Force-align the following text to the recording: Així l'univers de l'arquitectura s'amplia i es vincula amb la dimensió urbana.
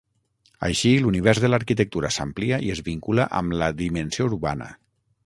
Així 0.67 0.93
l'univers 1.03 1.41
de 1.43 1.51
l'arquitectura 1.53 2.11
s'amplia 2.15 2.61
i 2.69 2.71
es 2.77 2.81
vincula 2.89 3.29
amb 3.41 3.57
la 3.63 3.69
dimensió 3.83 4.31
urbana. 4.31 4.73